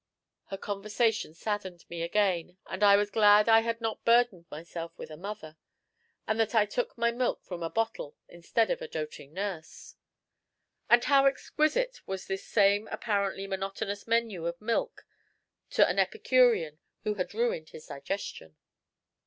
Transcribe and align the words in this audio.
Her 0.45 0.57
conversation 0.57 1.35
saddened 1.35 1.87
me 1.87 2.01
again, 2.01 2.57
and 2.65 2.81
I 2.83 2.95
was 2.95 3.11
glad 3.11 3.47
I 3.47 3.59
had 3.59 3.79
not 3.79 4.03
burdened 4.03 4.47
myself 4.49 4.97
with 4.97 5.11
a 5.11 5.15
mother, 5.15 5.57
and 6.27 6.39
that 6.39 6.55
I 6.55 6.65
took 6.65 6.97
my 6.97 7.11
milk 7.11 7.43
from 7.43 7.61
a 7.61 7.69
bottle 7.69 8.15
instead 8.27 8.71
of 8.71 8.81
a 8.81 8.87
doting 8.87 9.31
nurse. 9.31 9.95
And 10.89 11.03
how 11.03 11.27
exquisite 11.27 12.01
was 12.07 12.25
this 12.25 12.47
same 12.47 12.87
apparently 12.91 13.45
monotonous 13.45 14.07
menu 14.07 14.47
of 14.47 14.59
milk 14.59 15.05
to 15.69 15.87
an 15.87 15.99
epicurean 15.99 16.79
who 17.03 17.13
had 17.13 17.35
ruined 17.35 17.69
his 17.69 17.85
digestion! 17.85 18.55